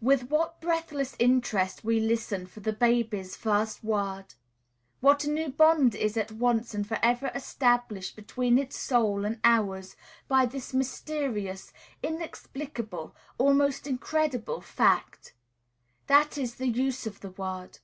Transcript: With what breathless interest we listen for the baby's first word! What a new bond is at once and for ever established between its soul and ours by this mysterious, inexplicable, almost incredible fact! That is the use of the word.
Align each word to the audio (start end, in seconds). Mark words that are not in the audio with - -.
With 0.00 0.30
what 0.30 0.60
breathless 0.60 1.16
interest 1.18 1.82
we 1.82 1.98
listen 1.98 2.46
for 2.46 2.60
the 2.60 2.72
baby's 2.72 3.34
first 3.34 3.82
word! 3.82 4.26
What 5.00 5.24
a 5.24 5.28
new 5.28 5.48
bond 5.48 5.96
is 5.96 6.16
at 6.16 6.30
once 6.30 6.72
and 6.72 6.86
for 6.86 7.00
ever 7.02 7.32
established 7.34 8.14
between 8.14 8.58
its 8.58 8.78
soul 8.78 9.24
and 9.24 9.40
ours 9.42 9.96
by 10.28 10.46
this 10.46 10.72
mysterious, 10.72 11.72
inexplicable, 12.00 13.16
almost 13.38 13.88
incredible 13.88 14.60
fact! 14.60 15.34
That 16.06 16.38
is 16.38 16.54
the 16.54 16.68
use 16.68 17.04
of 17.04 17.18
the 17.18 17.30
word. 17.30 17.80